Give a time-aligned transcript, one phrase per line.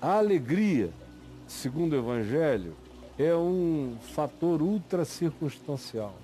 [0.00, 0.90] A alegria,
[1.46, 2.76] segundo o Evangelho,
[3.18, 6.14] é um fator ultra circunstancial.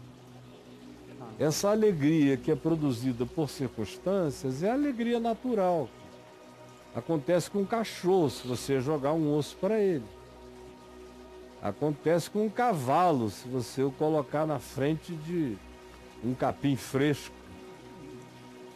[1.41, 5.89] Essa alegria que é produzida por circunstâncias é alegria natural.
[6.95, 10.05] Acontece com um cachorro se você jogar um osso para ele.
[11.61, 15.57] Acontece com um cavalo se você o colocar na frente de
[16.23, 17.35] um capim fresco.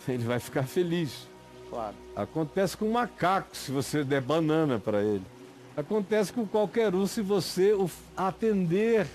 [0.08, 1.27] Ele vai ficar feliz.
[1.70, 1.94] Claro.
[2.16, 5.24] Acontece com um macaco se você der banana para ele.
[5.76, 7.72] Acontece com qualquer um se você
[8.16, 9.06] atender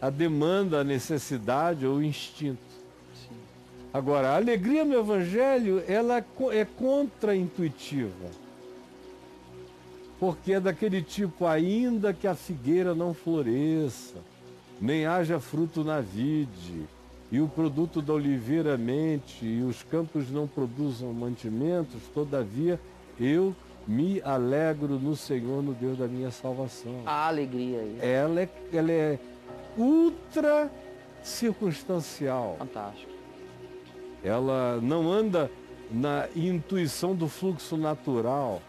[0.00, 2.60] a demanda, a necessidade ou o instinto.
[3.94, 8.30] Agora, a alegria no Evangelho, ela é contra-intuitiva.
[10.18, 14.16] Porque é daquele tipo, ainda que a figueira não floresça,
[14.80, 16.86] nem haja fruto na vide,
[17.32, 22.78] e o produto da oliveira mente, e os campos não produzam mantimentos, todavia
[23.18, 23.56] eu
[23.88, 27.02] me alegro no Senhor, no Deus da minha salvação.
[27.04, 27.98] A alegria aí.
[28.00, 29.18] Ela é, ela é
[29.76, 30.70] ultra
[31.22, 32.54] circunstancial.
[32.60, 33.12] Fantástico
[34.22, 35.50] ela não anda
[35.90, 38.62] na intuição do fluxo natural.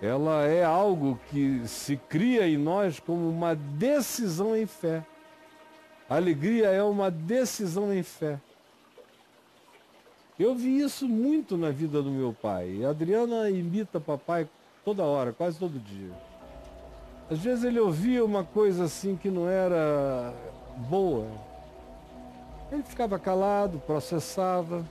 [0.00, 5.04] Ela é algo que se cria em nós como uma decisão em fé.
[6.08, 8.38] A alegria é uma decisão em fé.
[10.38, 12.84] Eu vi isso muito na vida do meu pai.
[12.84, 14.46] A Adriana imita papai
[14.84, 16.12] toda hora, quase todo dia.
[17.28, 20.32] Às vezes ele ouvia uma coisa assim que não era
[20.88, 21.26] boa.
[22.70, 24.84] Ele ficava calado, processava.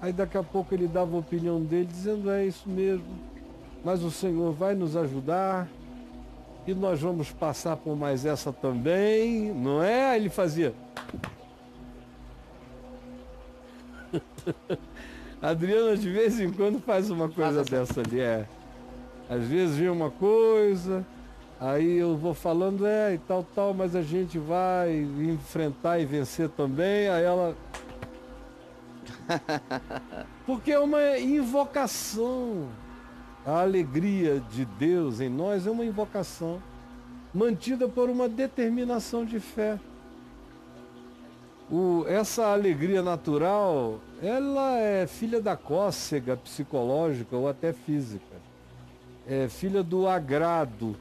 [0.00, 3.18] Aí daqui a pouco ele dava a opinião dele, dizendo é isso mesmo.
[3.84, 5.68] Mas o Senhor vai nos ajudar
[6.66, 10.16] e nós vamos passar por mais essa também, não é?
[10.16, 10.74] Ele fazia.
[15.40, 18.46] Adriana de vez em quando faz uma coisa dessa ali, é.
[19.28, 21.06] Às vezes vem uma coisa,
[21.60, 26.48] Aí eu vou falando, é, e tal, tal, mas a gente vai enfrentar e vencer
[26.48, 27.06] também.
[27.10, 27.54] Aí ela.
[30.46, 32.66] Porque é uma invocação.
[33.44, 36.60] A alegria de Deus em nós é uma invocação
[37.32, 39.78] mantida por uma determinação de fé.
[41.70, 48.36] O, essa alegria natural, ela é filha da cócega psicológica ou até física.
[49.26, 50.96] É filha do agrado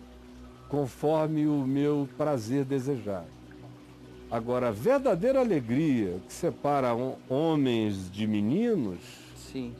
[0.69, 3.25] conforme o meu prazer desejar.
[4.29, 6.91] Agora, a verdadeira alegria que separa
[7.27, 8.99] homens de meninos.
[9.35, 9.73] Sim.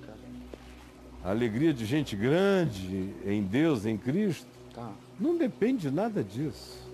[1.23, 4.91] A alegria de gente grande em Deus, em Cristo, tá.
[5.19, 6.87] não depende de nada disso.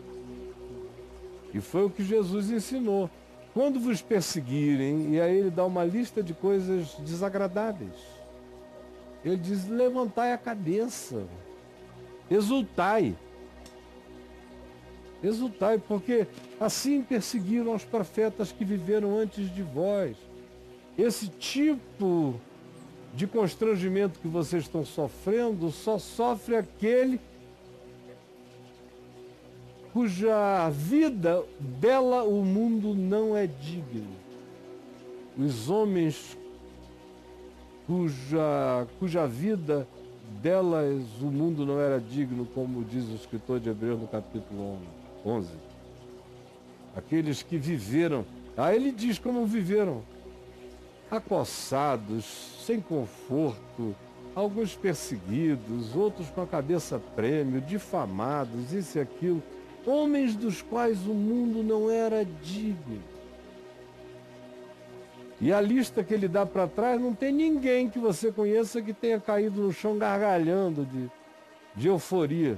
[1.54, 3.10] E foi o que Jesus ensinou.
[3.54, 7.96] Quando vos perseguirem, e aí ele dá uma lista de coisas desagradáveis.
[9.24, 11.24] Ele diz: levantai a cabeça,
[12.30, 13.16] exultai.
[15.24, 16.28] Exultai, porque
[16.60, 20.18] assim perseguiram os profetas que viveram antes de vós.
[20.98, 22.55] Esse tipo de
[23.26, 27.20] constrangimento que vocês estão sofrendo só sofre aquele
[29.94, 31.42] cuja vida
[31.80, 34.12] dela o mundo não é digno.
[35.38, 36.38] Os homens
[37.88, 39.88] cuja, cuja vida
[40.42, 44.96] delas o mundo não era digno, como diz o escritor de Hebreus no capítulo 11.
[45.26, 45.50] 11.
[46.96, 48.26] Aqueles que viveram.
[48.56, 50.04] Aí ele diz como viveram.
[51.16, 52.26] Acossados,
[52.66, 53.96] sem conforto,
[54.36, 59.42] alguns perseguidos, outros com a cabeça prêmio, difamados, isso e aquilo.
[59.86, 63.02] Homens dos quais o mundo não era digno.
[65.40, 68.94] E a lista que ele dá para trás não tem ninguém que você conheça que
[68.94, 71.10] tenha caído no chão gargalhando de,
[71.76, 72.58] de euforia.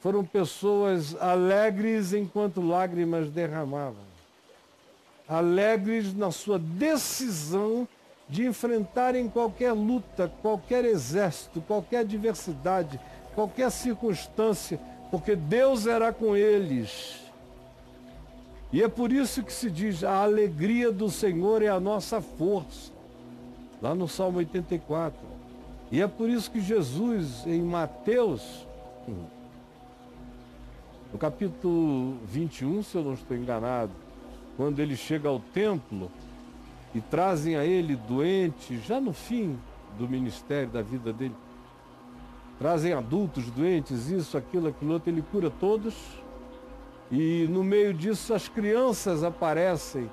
[0.00, 4.05] Foram pessoas alegres enquanto lágrimas derramavam.
[5.28, 7.88] Alegres na sua decisão
[8.28, 13.00] de enfrentarem qualquer luta, qualquer exército, qualquer adversidade,
[13.34, 14.80] qualquer circunstância,
[15.10, 17.20] porque Deus era com eles.
[18.72, 22.92] E é por isso que se diz: a alegria do Senhor é a nossa força.
[23.80, 25.18] Lá no Salmo 84.
[25.92, 28.66] E é por isso que Jesus, em Mateus,
[31.12, 33.92] no capítulo 21, se eu não estou enganado,
[34.56, 36.10] quando ele chega ao templo
[36.94, 39.58] e trazem a ele doentes, já no fim
[39.98, 41.34] do ministério, da vida dele,
[42.58, 45.94] trazem adultos doentes, isso, aquilo, aquilo outro, ele cura todos.
[47.10, 50.10] E no meio disso as crianças aparecem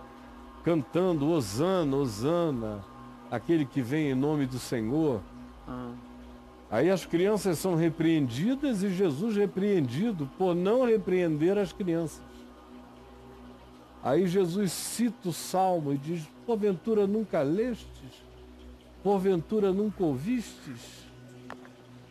[0.63, 2.84] cantando Osana, Osana,
[3.31, 5.22] aquele que vem em nome do Senhor.
[5.68, 5.92] Ah.
[6.69, 12.22] Aí as crianças são repreendidas e Jesus repreendido por não repreender as crianças.
[14.04, 18.24] Aí Jesus cita o salmo e diz: Porventura nunca lestes?
[19.02, 21.08] Porventura nunca ouvistes?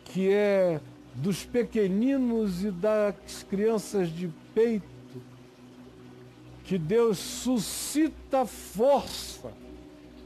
[0.03, 0.81] Que é
[1.13, 4.93] dos pequeninos e das crianças de peito
[6.63, 9.51] que Deus suscita força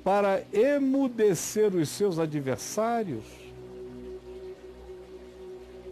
[0.04, 3.26] para emudecer os seus adversários.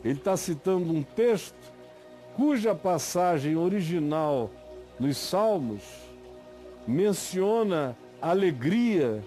[0.04, 1.74] Ele está citando um texto
[2.36, 4.52] cuja passagem original
[5.00, 5.84] nos Salmos
[6.88, 9.24] menciona alegria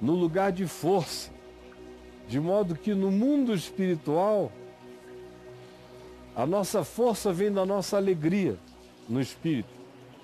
[0.00, 1.30] no lugar de força,
[2.28, 4.50] de modo que no mundo espiritual
[6.34, 8.56] a nossa força vem da nossa alegria
[9.08, 9.68] no espírito.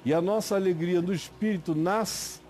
[0.04, 2.40] E a nossa alegria no espírito nasce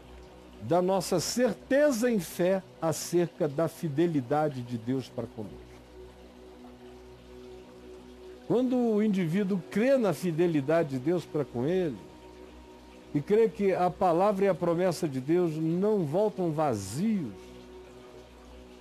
[0.63, 5.57] da nossa certeza em fé acerca da fidelidade de Deus para conosco.
[8.47, 11.99] Quando o indivíduo crê na fidelidade de Deus para com ele,
[13.15, 17.33] e crê que a palavra e a promessa de Deus não voltam vazios,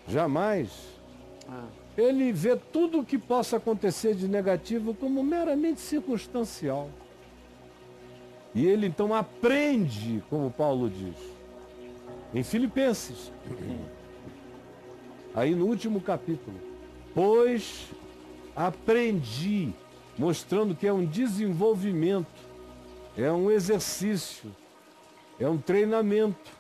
[0.08, 0.70] jamais,
[1.48, 1.66] ah.
[1.98, 6.90] ele vê tudo o que possa acontecer de negativo como meramente circunstancial.
[8.54, 11.16] E ele então aprende, como Paulo diz,
[12.34, 13.32] em Filipenses,
[15.34, 16.58] aí no último capítulo,
[17.14, 17.88] pois
[18.56, 19.74] aprendi,
[20.18, 22.47] mostrando que é um desenvolvimento,
[23.18, 24.56] é um exercício,
[25.40, 26.52] é um treinamento,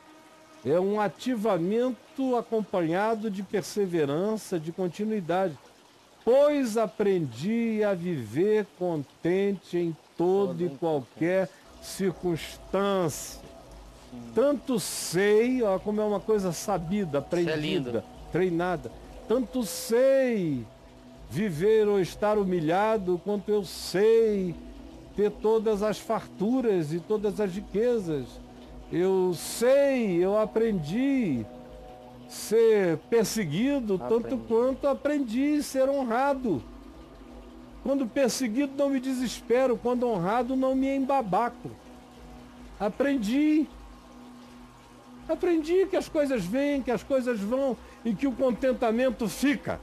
[0.65, 5.57] é um ativamento acompanhado de perseverança, de continuidade.
[6.25, 11.49] Pois aprendi a viver contente em todo e qualquer
[11.81, 13.39] circunstância.
[14.33, 18.91] Tanto sei, ó, como é uma coisa sabida, é aprendida, é treinada.
[19.27, 20.65] Tanto sei
[21.29, 24.55] viver ou estar humilhado, quanto eu sei
[25.17, 28.27] ter todas as farturas e todas as riquezas.
[28.91, 31.43] Eu sei, eu aprendi
[32.29, 34.23] ser perseguido, aprendi.
[34.23, 36.61] tanto quanto aprendi ser honrado.
[37.81, 41.71] Quando perseguido não me desespero, quando honrado não me embabaco.
[42.79, 43.67] Aprendi.
[45.27, 47.75] Aprendi que as coisas vêm, que as coisas vão
[48.05, 49.79] e que o contentamento fica.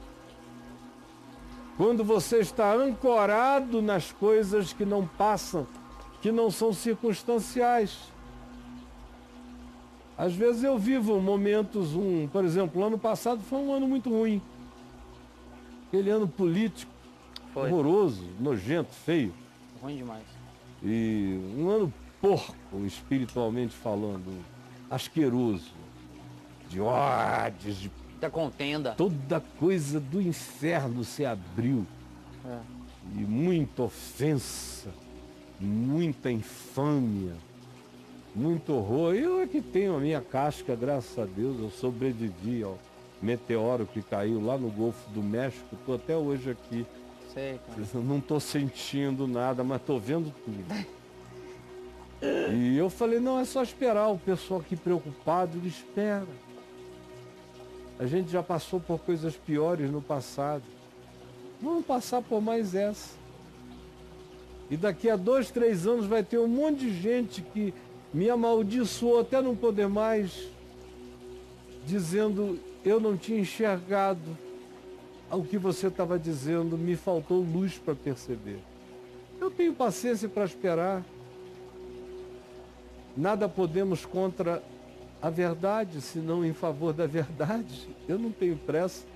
[1.77, 5.67] Quando você está ancorado nas coisas que não passam,
[6.23, 7.99] que não são circunstanciais.
[10.17, 14.09] Às vezes eu vivo momentos, um, por exemplo, o ano passado foi um ano muito
[14.09, 14.41] ruim.
[15.89, 16.93] Aquele ano político,
[17.53, 17.71] foi.
[17.71, 19.35] horroroso, nojento, feio.
[19.83, 20.25] Ruim demais.
[20.83, 22.55] E um ano porco,
[22.87, 24.43] espiritualmente falando,
[24.89, 25.73] asqueroso,
[26.69, 28.93] de ódios, de Muita contenda.
[28.93, 31.87] Toda coisa do inferno se abriu.
[32.47, 32.59] É.
[33.17, 34.89] E muita ofensa,
[35.61, 37.35] muita infâmia,
[38.35, 39.15] muito horror.
[39.15, 42.79] Eu é que tenho a minha casca, graças a Deus, eu sobrevivi ao
[43.21, 45.75] meteoro que caiu lá no Golfo do México.
[45.75, 46.87] Estou até hoje aqui.
[47.33, 47.61] Sei.
[47.95, 50.87] Não estou sentindo nada, mas estou vendo tudo.
[52.55, 54.09] e eu falei, não, é só esperar.
[54.09, 56.27] O pessoal aqui preocupado, ele espera.
[57.99, 60.65] A gente já passou por coisas piores no passado.
[61.61, 63.17] Vamos passar por mais essa.
[64.71, 67.73] E daqui a dois, três anos vai ter um monte de gente que
[68.13, 70.49] me amaldiçoou até não poder mais,
[71.87, 74.37] dizendo eu não tinha enxergado
[75.31, 78.59] o que você estava dizendo, me faltou luz para perceber.
[79.41, 81.05] Eu tenho paciência para esperar.
[83.17, 84.63] Nada podemos contra
[85.25, 87.89] a verdade, senão em favor da verdade.
[88.07, 89.07] Eu não tenho pressa.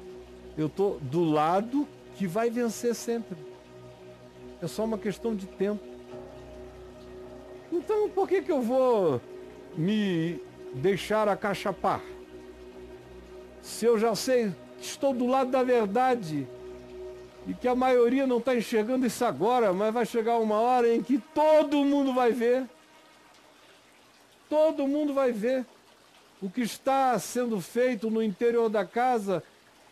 [0.57, 3.37] Eu estou do lado que vai vencer sempre.
[4.63, 5.85] É só uma questão de tempo.
[7.71, 9.21] Então por que, que eu vou
[9.77, 10.41] me
[10.73, 12.01] deixar acachapar?
[13.61, 16.49] Se eu já sei que estou do lado da verdade
[17.47, 21.03] e que a maioria não está enxergando isso agora, mas vai chegar uma hora em
[21.03, 22.65] que todo mundo vai ver.
[24.49, 25.67] Todo mundo vai ver.
[26.41, 29.43] O que está sendo feito no interior da casa,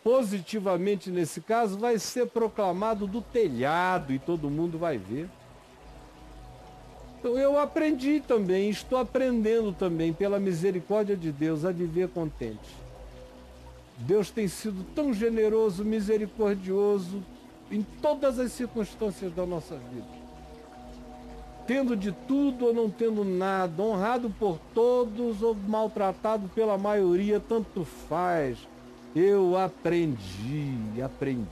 [0.03, 5.27] positivamente nesse caso, vai ser proclamado do telhado e todo mundo vai ver.
[7.19, 12.75] Então eu aprendi também, estou aprendendo também, pela misericórdia de Deus, a viver contente.
[13.97, 17.23] Deus tem sido tão generoso, misericordioso
[17.69, 20.26] em todas as circunstâncias da nossa vida
[21.67, 27.83] tendo de tudo ou não tendo nada, honrado por todos ou maltratado pela maioria, tanto
[27.83, 28.57] faz.
[29.13, 31.45] Eu aprendi, aprendi.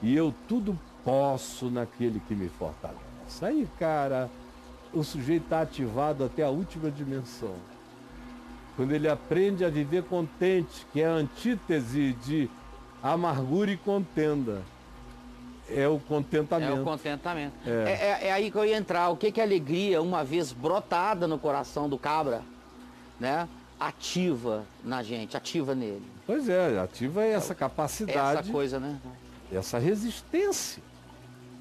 [0.00, 3.44] E eu tudo posso naquele que me fortalece.
[3.44, 4.30] Aí, cara,
[4.92, 7.54] o sujeito está ativado até a última dimensão.
[8.76, 12.48] Quando ele aprende a viver contente, que é a antítese de
[13.02, 14.62] amargura e contenda.
[15.74, 16.78] É o contentamento.
[16.78, 17.54] É o contentamento.
[17.66, 17.70] É.
[17.70, 19.08] É, é, é aí que eu ia entrar.
[19.10, 22.42] O que, que é alegria, uma vez brotada no coração do cabra,
[23.18, 23.48] né?
[23.78, 26.02] Ativa na gente, ativa nele.
[26.26, 28.40] Pois é, ativa essa capacidade.
[28.40, 28.98] Essa coisa, né?
[29.52, 30.82] Essa resistência.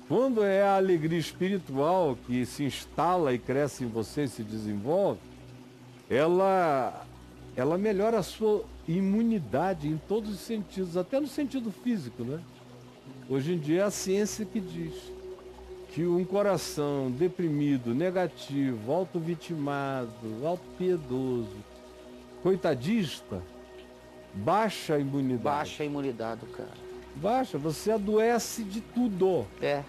[0.08, 5.20] Quando é a alegria espiritual que se instala e cresce em você e se desenvolve,
[6.10, 7.06] ela,
[7.56, 12.40] ela melhora a sua imunidade em todos os sentidos, até no sentido físico, né?
[13.30, 14.92] Hoje em dia é a ciência que diz
[15.94, 20.10] que um coração deprimido, negativo, auto-vitimado,
[20.44, 21.56] auto-piedoso,
[22.42, 23.40] coitadista,
[24.34, 25.44] baixa a imunidade.
[25.44, 26.74] Baixa a imunidade, cara.
[27.18, 29.46] Baixa, você adoece de tudo.
[29.62, 29.84] É.
[29.84, 29.86] É.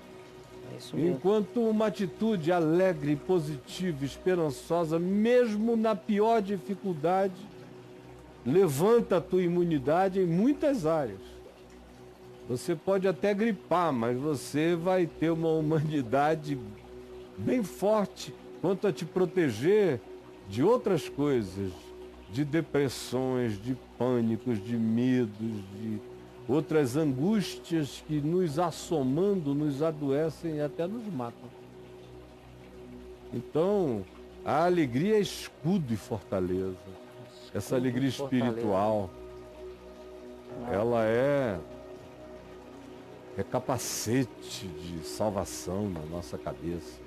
[0.94, 7.40] Enquanto uma atitude alegre, positiva, esperançosa, mesmo na pior dificuldade,
[8.44, 11.39] levanta a tua imunidade em muitas áreas.
[12.50, 16.58] Você pode até gripar, mas você vai ter uma humanidade
[17.38, 20.00] bem forte quanto a te proteger
[20.48, 21.70] de outras coisas,
[22.32, 26.00] de depressões, de pânicos, de medos, de
[26.48, 31.48] outras angústias que nos assomando, nos adoecem e até nos matam.
[33.32, 34.04] Então,
[34.44, 36.74] a alegria é escudo e fortaleza.
[37.32, 39.08] Escudo Essa alegria espiritual,
[40.68, 41.56] ela é,
[43.36, 47.00] é capacete de salvação na nossa cabeça.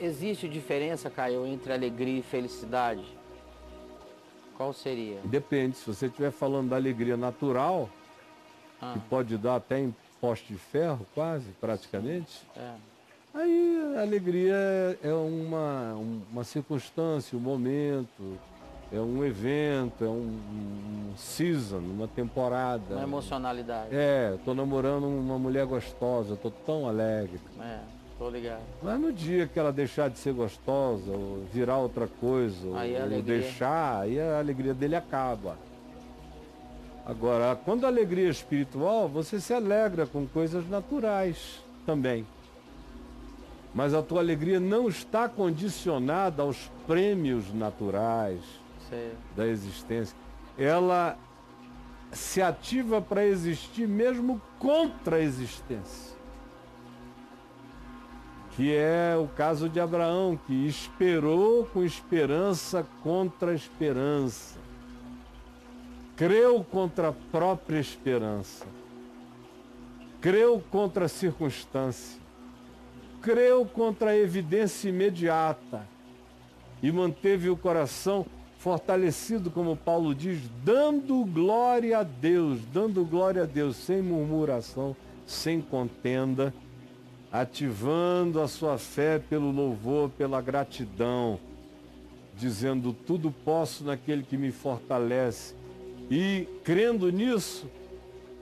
[0.00, 3.04] Existe diferença, Caio, entre alegria e felicidade?
[4.56, 5.20] Qual seria?
[5.24, 7.88] Depende, se você estiver falando da alegria natural,
[8.80, 8.92] ah.
[8.94, 12.46] que pode dar até em poste de ferro, quase, praticamente.
[12.56, 12.74] É.
[13.32, 15.94] Aí a alegria é uma,
[16.30, 18.38] uma circunstância, um momento,
[18.92, 20.38] é um evento, é um,
[21.12, 22.94] um season, uma temporada.
[22.94, 23.94] Uma emocionalidade.
[23.94, 27.40] É, estou namorando uma mulher gostosa, estou tão alegre.
[27.60, 27.78] É.
[28.18, 28.60] Tô ligado.
[28.82, 33.02] Mas no dia que ela deixar de ser gostosa, ou virar outra coisa, aí ou
[33.02, 33.40] alegria...
[33.40, 35.56] deixar, aí a alegria dele acaba.
[37.06, 42.26] Agora, quando a alegria é espiritual, você se alegra com coisas naturais também.
[43.74, 48.59] Mas a tua alegria não está condicionada aos prêmios naturais
[48.90, 49.12] Sei.
[49.36, 50.16] da existência.
[50.58, 51.16] Ela
[52.12, 56.18] se ativa para existir mesmo contra a existência.
[58.56, 64.58] Que é o caso de Abraão, que esperou com esperança contra a esperança,
[66.16, 68.66] creu contra a própria esperança,
[70.20, 72.20] creu contra a circunstância,
[73.22, 75.86] creu contra a evidência imediata.
[76.82, 78.24] E manteve o coração
[78.60, 84.94] fortalecido, como Paulo diz, dando glória a Deus, dando glória a Deus, sem murmuração,
[85.26, 86.54] sem contenda
[87.32, 91.38] ativando a sua fé pelo louvor, pela gratidão,
[92.36, 95.54] dizendo tudo posso naquele que me fortalece.
[96.10, 97.68] E crendo nisso,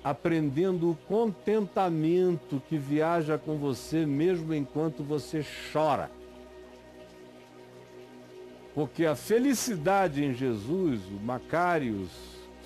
[0.02, 6.10] aprendendo o contentamento que viaja com você mesmo enquanto você chora.
[8.78, 12.11] Porque a felicidade em Jesus, o Macários,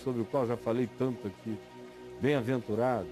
[0.04, 1.56] sobre o qual já falei tanto aqui,
[2.20, 3.06] bem-aventurado,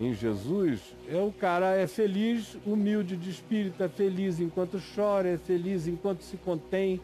[0.00, 5.38] em Jesus, é o cara é feliz, humilde de espírito, é feliz enquanto chora, é
[5.38, 7.00] feliz enquanto se contém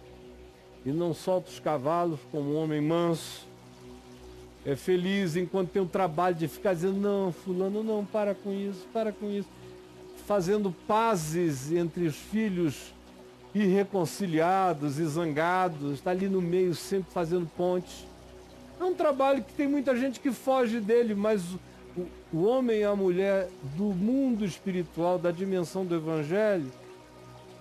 [0.84, 3.46] e não solta os cavalos como um homem manso.
[4.66, 8.84] É feliz enquanto tem o trabalho de ficar dizendo, não, fulano, não, para com isso,
[8.92, 9.48] para com isso.
[10.26, 12.93] Fazendo pazes entre os filhos
[13.54, 18.04] irreconciliados e zangados, está ali no meio sempre fazendo pontes.
[18.80, 21.42] É um trabalho que tem muita gente que foge dele, mas
[22.32, 26.70] o, homem e a mulher do mundo espiritual, da dimensão do Evangelho,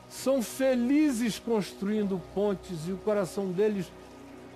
[0.09, 3.91] são felizes construindo pontes e o coração deles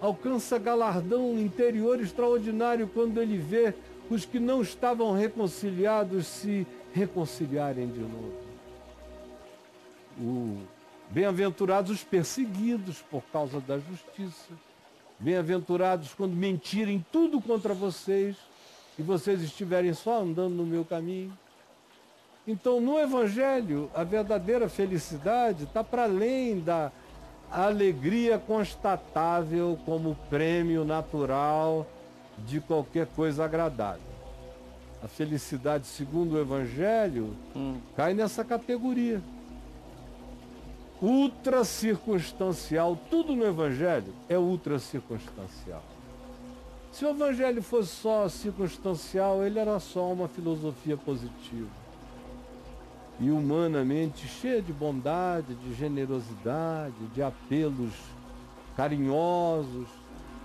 [0.01, 3.73] alcança galardão interior extraordinário quando ele vê
[4.09, 8.33] os que não estavam reconciliados se reconciliarem de novo.
[10.19, 10.76] O
[11.09, 14.53] bem-aventurados os perseguidos por causa da justiça.
[15.19, 18.35] Bem-aventurados quando mentirem tudo contra vocês
[18.97, 21.37] e vocês estiverem só andando no meu caminho.
[22.47, 26.91] Então, no Evangelho, a verdadeira felicidade está para além da,
[27.51, 31.87] alegria constatável como prêmio natural
[32.45, 34.01] de qualquer coisa agradável.
[35.01, 37.77] A felicidade, segundo o Evangelho, hum.
[37.95, 39.21] cai nessa categoria.
[41.01, 45.83] Ultra circunstancial, tudo no Evangelho é ultra circunstancial.
[46.91, 51.87] Se o Evangelho fosse só circunstancial, ele era só uma filosofia positiva
[53.19, 57.93] e humanamente cheia de bondade, de generosidade, de apelos
[58.75, 59.87] carinhosos.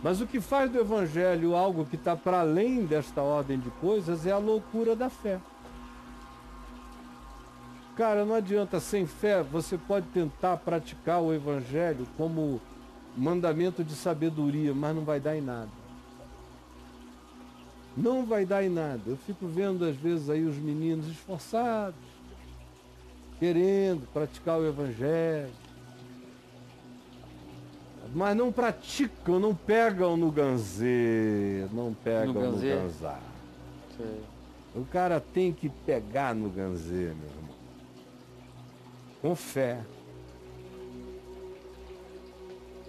[0.03, 4.27] Mas o que faz do Evangelho algo que está para além desta ordem de coisas
[4.27, 5.39] é a loucura da fé.
[7.97, 12.61] Cara, não adianta, sem fé você pode tentar praticar o Evangelho como
[13.17, 15.69] mandamento de sabedoria, mas não vai dar em nada.
[17.95, 19.03] Não vai dar em nada.
[19.07, 22.01] Eu fico vendo às vezes aí os meninos esforçados,
[23.39, 25.53] querendo praticar o Evangelho,
[28.15, 32.75] mas não praticam, não pegam no ganzê, não pegam no, ganzê?
[32.75, 33.21] no ganzar.
[34.75, 37.52] O cara tem que pegar no ganzê, meu irmão.
[39.23, 39.81] Com fé.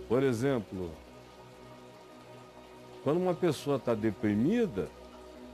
[0.09, 0.91] Por exemplo,
[3.03, 4.89] quando uma pessoa está deprimida,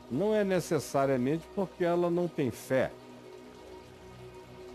[0.09, 2.91] não é necessariamente porque ela não tem fé.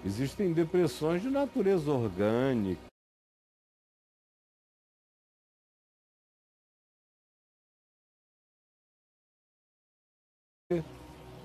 [0.05, 2.83] Existem depressões de natureza orgânica.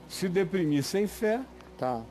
[0.09, 1.45] Se deprimir sem fé.
[1.77, 2.03] Tá.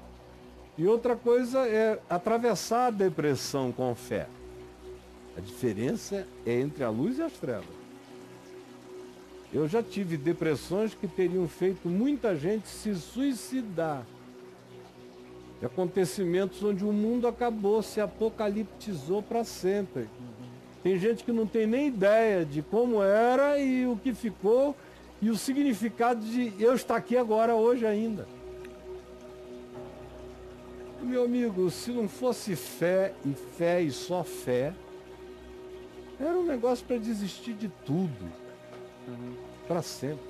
[0.79, 4.29] E outra coisa é atravessar a depressão com fé.
[5.37, 7.67] A diferença é entre a luz e as trevas.
[9.53, 14.07] Eu já tive depressões que teriam feito muita gente se suicidar
[15.59, 20.09] de acontecimentos onde o mundo acabou, se apocaliptizou para sempre.
[20.81, 24.77] Tem gente que não tem nem ideia de como era e o que ficou
[25.21, 28.38] e o significado de eu estar aqui agora, hoje ainda.
[31.09, 34.75] Meu amigo, se não fosse fé e fé e só fé,
[36.21, 38.31] era um negócio para desistir de tudo,
[39.09, 39.35] uhum.
[39.67, 40.27] para sempre.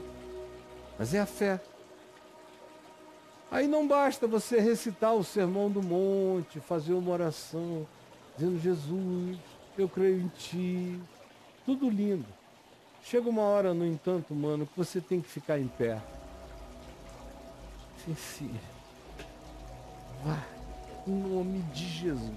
[0.97, 1.61] Mas é a fé.
[3.51, 7.85] Aí não basta você recitar o sermão do monte, fazer uma oração,
[8.37, 9.37] dizendo Jesus,
[9.77, 11.01] eu creio em ti.
[11.67, 12.25] Tudo lindo.
[13.03, 16.01] Chega uma hora, no entanto, mano, que você tem que ficar em pé.
[18.05, 18.61] Sim, filho.
[21.09, 22.31] Em nome de Jesus.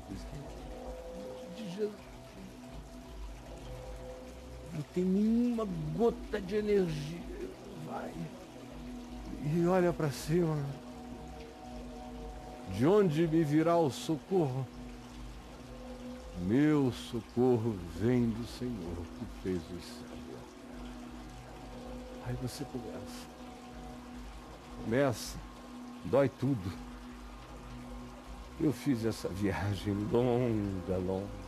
[1.58, 1.92] De Jesus.
[4.74, 7.20] Não tem nenhuma gota de energia.
[7.86, 8.14] Vai.
[9.44, 10.58] E olha para cima.
[12.78, 14.66] De onde me virá o socorro?
[16.40, 20.12] Meu socorro vem do Senhor que fez o céu.
[22.26, 23.28] Aí você começa.
[24.82, 25.38] Começa.
[26.06, 26.91] Dói tudo.
[28.62, 31.42] Eu fiz essa viagem longa, longa, longa.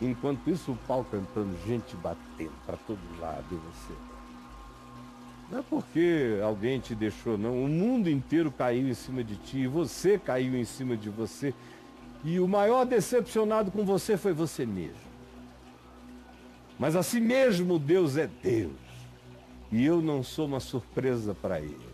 [0.00, 3.92] Enquanto isso, o pau cantando, gente batendo para todo lado e você.
[5.50, 7.62] Não é porque alguém te deixou, não.
[7.62, 11.52] O mundo inteiro caiu em cima de ti e você caiu em cima de você.
[12.24, 15.04] E o maior decepcionado com você foi você mesmo.
[16.78, 18.72] Mas assim mesmo Deus é Deus.
[19.70, 21.93] E eu não sou uma surpresa para ele.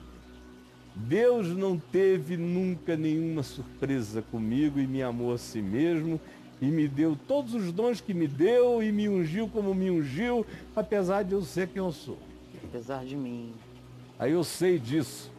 [0.94, 6.20] Deus não teve nunca nenhuma surpresa comigo e me amou a si mesmo
[6.61, 10.44] e me deu todos os dons que me deu e me ungiu como me ungiu,
[10.76, 12.18] apesar de eu ser quem eu sou
[12.70, 13.53] apesar de mim.
[14.18, 15.31] Aí eu sei disso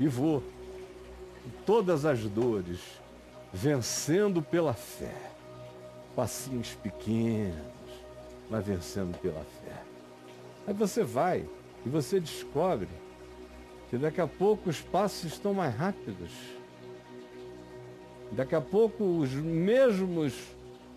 [0.00, 0.42] e vou.
[1.64, 2.80] Todas as dores,
[3.52, 5.14] vencendo pela fé.
[6.14, 7.54] Passinhos pequenos,
[8.50, 9.82] mas vencendo pela fé.
[10.66, 11.46] Aí você vai
[11.84, 12.88] e você descobre
[13.90, 16.30] que daqui a pouco os passos estão mais rápidos.
[18.32, 20.34] Daqui a pouco os mesmos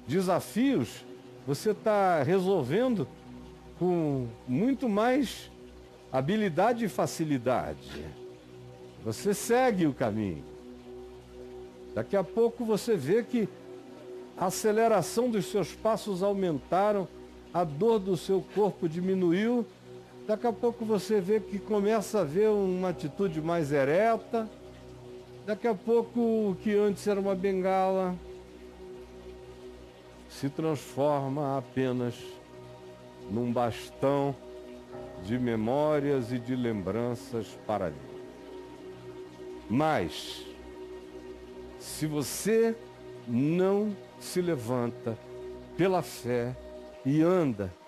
[0.07, 1.05] desafios
[1.45, 3.07] você está resolvendo
[3.77, 5.49] com muito mais
[6.11, 8.05] habilidade e facilidade.
[9.03, 10.43] Você segue o caminho.
[11.95, 13.47] Daqui a pouco você vê que
[14.37, 17.07] a aceleração dos seus passos aumentaram,
[17.53, 19.65] a dor do seu corpo diminuiu.
[20.29, 24.47] Daqui a pouco você vê que começa a ver uma atitude mais ereta.
[25.43, 28.15] Daqui a pouco o que antes era uma bengala
[30.29, 32.13] se transforma apenas
[33.31, 34.35] num bastão
[35.23, 37.97] de memórias e de lembranças para mim.
[39.67, 40.45] Mas,
[41.79, 42.75] se você
[43.27, 45.17] não se levanta
[45.75, 46.55] pela fé
[47.03, 47.78] e anda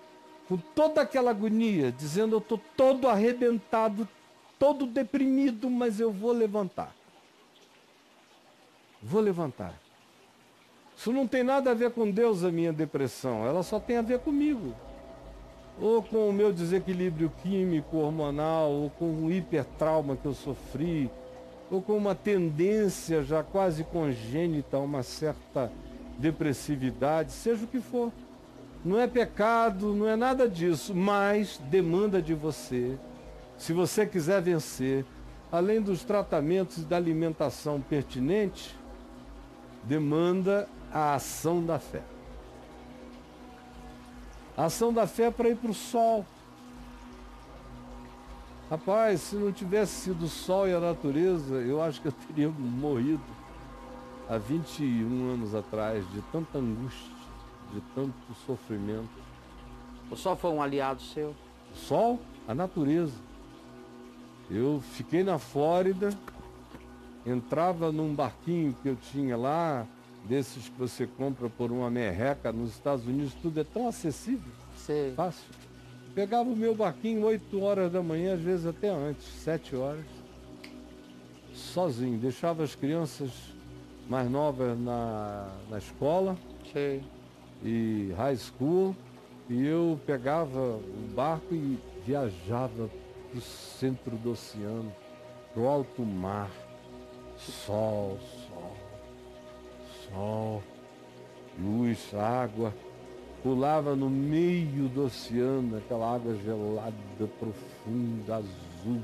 [0.52, 4.06] com toda aquela agonia, dizendo eu estou todo arrebentado,
[4.58, 6.94] todo deprimido, mas eu vou levantar.
[9.02, 9.72] Vou levantar.
[10.94, 14.02] Isso não tem nada a ver com Deus, a minha depressão, ela só tem a
[14.02, 14.74] ver comigo.
[15.80, 21.10] Ou com o meu desequilíbrio químico, hormonal, ou com o hipertrauma que eu sofri,
[21.70, 25.72] ou com uma tendência já quase congênita a uma certa
[26.18, 28.12] depressividade, seja o que for.
[28.84, 32.98] Não é pecado, não é nada disso, mas demanda de você,
[33.56, 35.04] se você quiser vencer,
[35.52, 38.76] além dos tratamentos e da alimentação pertinente,
[39.84, 42.02] demanda a ação da fé.
[44.56, 46.26] A ação da fé é para ir para o sol.
[48.68, 52.48] Rapaz, se não tivesse sido o sol e a natureza, eu acho que eu teria
[52.58, 53.22] morrido
[54.28, 57.12] há 21 anos atrás de tanta angústia,
[57.72, 58.14] de tanto
[58.46, 59.08] sofrimento.
[60.10, 61.34] O sol foi um aliado seu?
[61.72, 63.14] O sol, a natureza.
[64.50, 66.10] Eu fiquei na Flórida,
[67.24, 69.86] entrava num barquinho que eu tinha lá,
[70.24, 75.12] desses que você compra por uma merreca nos Estados Unidos, tudo é tão acessível, Sei.
[75.14, 75.44] fácil.
[76.14, 80.04] Pegava o meu barquinho 8 horas da manhã, às vezes até antes, 7 horas,
[81.54, 82.18] sozinho.
[82.18, 83.30] Deixava as crianças
[84.08, 86.36] mais novas na, na escola
[86.72, 87.02] Sei.
[87.64, 88.96] E high school,
[89.48, 92.88] e eu pegava o barco e viajava
[93.30, 94.92] para o centro do oceano,
[95.52, 96.50] para o alto mar.
[97.36, 98.76] Sol, sol,
[100.08, 100.62] sol,
[101.58, 102.72] luz, água
[103.42, 106.94] pulava no meio do oceano, aquela água gelada,
[107.38, 109.02] profunda, azul,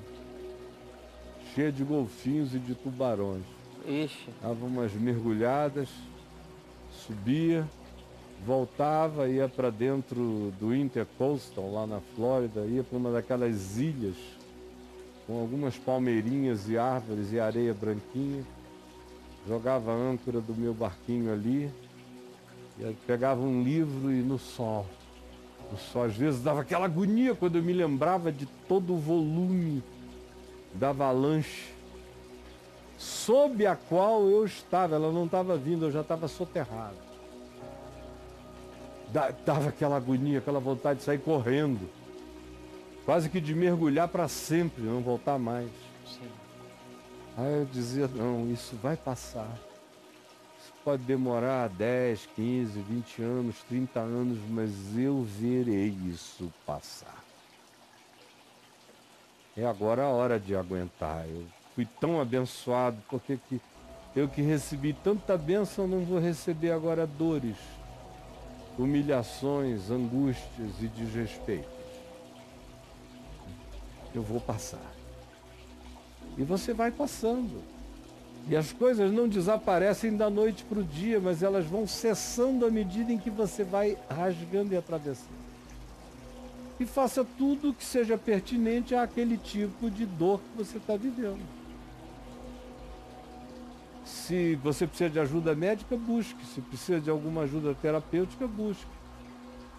[1.55, 3.43] cheia de golfinhos e de tubarões.
[3.87, 4.31] Ixi.
[4.41, 5.89] Dava umas mergulhadas,
[6.91, 7.67] subia,
[8.47, 14.17] voltava, ia para dentro do Intercoastal, lá na Flórida, ia para uma daquelas ilhas,
[15.27, 18.43] com algumas palmeirinhas e árvores e areia branquinha,
[19.47, 21.71] jogava a âncora do meu barquinho ali,
[22.79, 24.87] eu pegava um livro e no sol.
[25.71, 29.83] No sol, às vezes dava aquela agonia quando eu me lembrava de todo o volume
[30.75, 31.75] da avalanche
[32.97, 34.95] sob a qual eu estava.
[34.95, 37.08] Ela não estava vindo, eu já estava soterrado.
[39.11, 41.89] Dava aquela agonia, aquela vontade de sair correndo.
[43.05, 45.71] Quase que de mergulhar para sempre, não voltar mais.
[46.07, 46.29] Sim.
[47.37, 49.49] Aí eu dizia, não, isso vai passar
[50.89, 57.23] pode demorar 10, 15, 20 anos, 30 anos, mas eu verei isso passar.
[59.55, 61.27] É agora a hora de aguentar.
[61.29, 61.45] Eu
[61.75, 63.61] fui tão abençoado, porque que
[64.17, 67.59] eu que recebi tanta bênção não vou receber agora dores,
[68.79, 71.69] humilhações, angústias e desrespeitos.
[74.15, 74.95] Eu vou passar.
[76.37, 77.63] E você vai passando.
[78.49, 82.71] E as coisas não desaparecem da noite para o dia, mas elas vão cessando à
[82.71, 85.37] medida em que você vai rasgando e atravessando.
[86.81, 91.58] E faça tudo que seja pertinente àquele tipo de dor que você está vivendo.
[94.29, 96.45] Se você precisa de ajuda médica, busque.
[96.45, 98.85] Se precisa de alguma ajuda terapêutica, busque.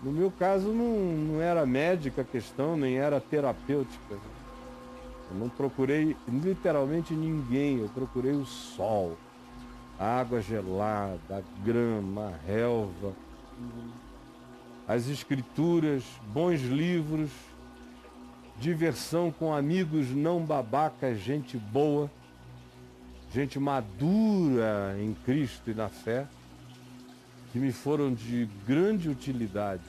[0.02, 4.16] No meu caso, não, não era médica a questão, nem era terapêutica.
[5.30, 9.16] Eu não procurei literalmente ninguém, eu procurei o sol,
[10.00, 13.14] a água gelada, a grama, a relva,
[14.88, 17.30] as escrituras, bons livros,
[18.58, 22.10] diversão com amigos não babacas, gente boa,
[23.34, 26.28] gente madura em Cristo e na fé,
[27.52, 29.84] que me foram de grande utilidade,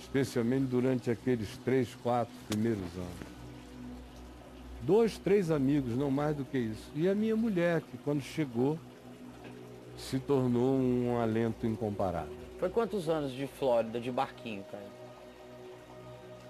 [0.00, 3.38] especialmente durante aqueles três, quatro primeiros anos
[4.82, 6.90] dois, três amigos, não mais do que isso.
[6.94, 8.78] E a minha mulher, que quando chegou,
[9.96, 12.32] se tornou um alento incomparável.
[12.58, 14.86] Foi quantos anos de Flórida, de barquinho, cara?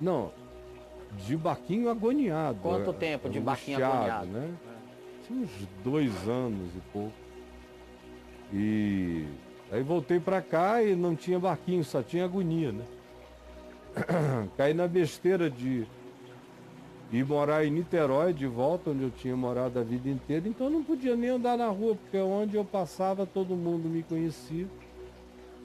[0.01, 0.31] Não,
[1.27, 2.61] de barquinho agoniado.
[2.61, 4.27] Quanto tempo de barquinho agoniado?
[4.27, 4.55] Né?
[5.29, 5.51] Tinha uns
[5.85, 7.12] dois anos e pouco.
[8.53, 9.27] E
[9.71, 12.85] aí voltei para cá e não tinha barquinho, só tinha agonia, né?
[14.57, 15.87] Caí na besteira de
[17.11, 20.73] e morar em Niterói de volta, onde eu tinha morado a vida inteira, então eu
[20.73, 24.67] não podia nem andar na rua, porque onde eu passava todo mundo me conhecia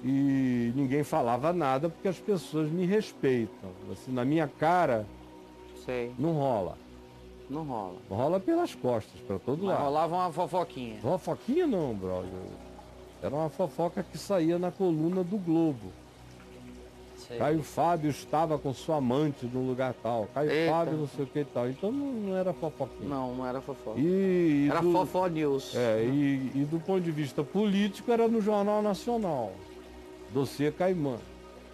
[0.03, 3.69] e ninguém falava nada porque as pessoas me respeitam.
[3.91, 5.05] Assim, na minha cara,
[5.85, 6.13] Sei.
[6.17, 6.77] não rola.
[7.53, 7.95] Não rola.
[8.09, 9.83] Rola pelas costas, para todo Mas lado.
[9.83, 10.99] rolava uma fofoquinha.
[10.99, 12.29] Fofoquinha não, brother.
[13.21, 15.91] Era uma fofoca que saía na coluna do Globo.
[17.15, 17.37] Sei.
[17.37, 20.27] Caio Fábio estava com sua amante no lugar tal.
[20.33, 20.71] Caio Eita.
[20.71, 21.69] Fábio não sei o que e tal.
[21.69, 23.07] Então não, não era fofoquinha.
[23.07, 23.99] Não, não era fofoca.
[23.99, 25.75] E, era do, fofó news.
[25.75, 29.53] É, e, e, do ponto de vista político era no Jornal Nacional.
[30.33, 31.17] Dossiê Caimã.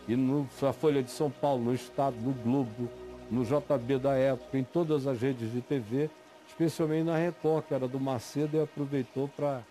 [0.07, 2.89] E no, na Folha de São Paulo, no Estado, no Globo,
[3.29, 6.09] no JB da época, em todas as redes de TV,
[6.47, 9.61] especialmente na Record, que era do Macedo, e aproveitou para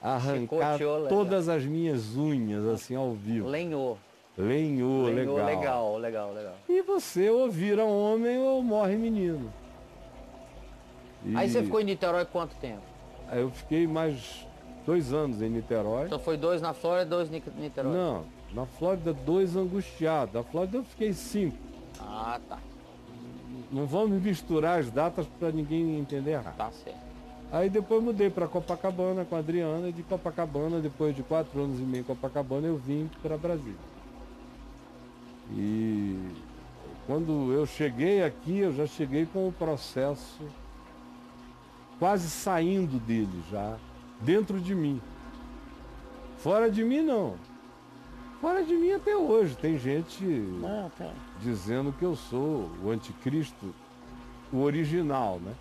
[0.00, 3.48] arrancar todas as minhas unhas, assim, ao vivo.
[3.48, 3.98] Lenhou.
[4.38, 5.46] Lenhou, Lenhou legal.
[5.46, 6.54] legal, legal, legal.
[6.68, 9.52] E você ou vira homem ou morre menino.
[11.24, 11.36] E...
[11.36, 12.82] Aí você ficou em Niterói quanto tempo?
[13.28, 14.46] Aí eu fiquei mais
[14.86, 16.06] dois anos em Niterói.
[16.06, 17.92] Então foi dois na Flórida, dois em Niterói?
[17.92, 20.34] Não, na Flórida dois angustiados.
[20.34, 21.58] Na Flórida eu fiquei cinco.
[22.00, 22.58] Ah, tá.
[23.70, 26.56] Não vamos misturar as datas para ninguém entender errado.
[26.56, 26.98] Tá certo.
[27.52, 31.80] Aí depois mudei para Copacabana com a Adriana e de Copacabana, depois de quatro anos
[31.80, 33.74] e meio em Copacabana, eu vim para Brasília.
[35.52, 36.16] E
[37.06, 40.40] quando eu cheguei aqui, eu já cheguei com o processo
[41.98, 43.76] quase saindo dele já,
[44.20, 45.00] dentro de mim.
[46.38, 47.34] Fora de mim não.
[48.40, 49.56] Fora de mim até hoje.
[49.56, 51.12] Tem gente não, tá.
[51.42, 53.74] dizendo que eu sou o anticristo,
[54.52, 55.52] o original, né?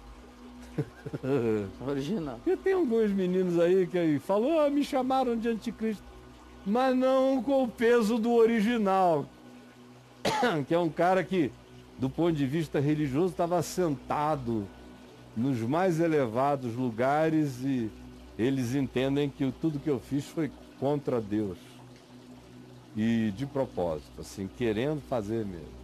[1.86, 2.40] Original.
[2.44, 6.04] Porque tem alguns meninos aí que falou, ah, me chamaram de anticristo,
[6.66, 9.26] mas não com o peso do original,
[10.68, 11.52] que é um cara que,
[11.98, 14.66] do ponto de vista religioso, estava sentado
[15.36, 17.92] nos mais elevados lugares e
[18.38, 21.69] eles entendem que tudo que eu fiz foi contra Deus.
[22.96, 25.79] E de propósito, assim, querendo fazer mesmo.